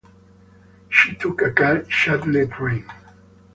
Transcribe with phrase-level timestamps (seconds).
[0.89, 2.87] She took a car shuttle train.